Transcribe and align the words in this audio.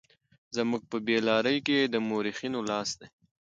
زموږ 0.55 0.81
په 0.91 0.97
بې 1.05 1.17
لارۍ 1.27 1.57
کې 1.67 1.77
د 1.93 1.95
مورخينو 2.07 2.59
لاس 2.69 2.89
دی. 2.99 3.07